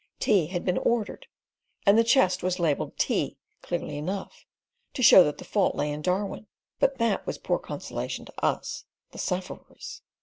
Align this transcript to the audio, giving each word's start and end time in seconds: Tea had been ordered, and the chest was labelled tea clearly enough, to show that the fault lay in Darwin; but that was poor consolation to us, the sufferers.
Tea 0.19 0.47
had 0.47 0.65
been 0.65 0.79
ordered, 0.79 1.27
and 1.85 1.95
the 1.95 2.03
chest 2.03 2.41
was 2.41 2.57
labelled 2.57 2.97
tea 2.97 3.37
clearly 3.61 3.99
enough, 3.99 4.47
to 4.95 5.03
show 5.03 5.23
that 5.23 5.37
the 5.37 5.45
fault 5.45 5.75
lay 5.75 5.91
in 5.91 6.01
Darwin; 6.01 6.47
but 6.79 6.97
that 6.97 7.27
was 7.27 7.37
poor 7.37 7.59
consolation 7.59 8.25
to 8.25 8.43
us, 8.43 8.85
the 9.11 9.19
sufferers. 9.19 10.01